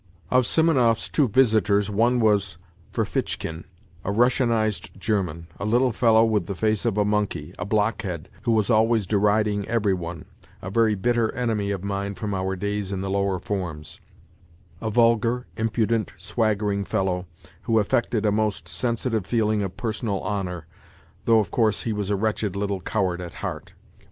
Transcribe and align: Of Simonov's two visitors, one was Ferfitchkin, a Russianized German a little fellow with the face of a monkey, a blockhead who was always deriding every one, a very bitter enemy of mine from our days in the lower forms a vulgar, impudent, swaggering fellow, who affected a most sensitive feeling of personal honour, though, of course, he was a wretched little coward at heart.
Of 0.31 0.47
Simonov's 0.47 1.09
two 1.09 1.27
visitors, 1.27 1.91
one 1.91 2.19
was 2.19 2.57
Ferfitchkin, 2.91 3.65
a 4.03 4.11
Russianized 4.11 4.97
German 4.97 5.45
a 5.59 5.63
little 5.63 5.91
fellow 5.91 6.25
with 6.25 6.47
the 6.47 6.55
face 6.55 6.85
of 6.85 6.97
a 6.97 7.05
monkey, 7.05 7.53
a 7.59 7.65
blockhead 7.65 8.27
who 8.41 8.51
was 8.51 8.71
always 8.71 9.05
deriding 9.05 9.67
every 9.67 9.93
one, 9.93 10.25
a 10.59 10.71
very 10.71 10.95
bitter 10.95 11.31
enemy 11.35 11.69
of 11.69 11.83
mine 11.83 12.15
from 12.15 12.33
our 12.33 12.55
days 12.55 12.91
in 12.91 13.01
the 13.01 13.11
lower 13.11 13.37
forms 13.37 14.01
a 14.81 14.89
vulgar, 14.89 15.45
impudent, 15.55 16.13
swaggering 16.17 16.83
fellow, 16.83 17.27
who 17.69 17.77
affected 17.77 18.25
a 18.25 18.31
most 18.31 18.67
sensitive 18.67 19.27
feeling 19.27 19.61
of 19.61 19.77
personal 19.77 20.23
honour, 20.23 20.65
though, 21.25 21.37
of 21.37 21.51
course, 21.51 21.83
he 21.83 21.93
was 21.93 22.09
a 22.09 22.15
wretched 22.15 22.55
little 22.55 22.81
coward 22.81 23.21
at 23.21 23.35
heart. 23.35 23.75